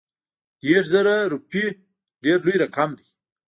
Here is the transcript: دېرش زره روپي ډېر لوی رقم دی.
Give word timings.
دېرش 0.61 0.85
زره 0.93 1.15
روپي 1.31 1.63
ډېر 2.23 2.37
لوی 2.45 2.55
رقم 2.63 2.89
دی. 2.97 3.07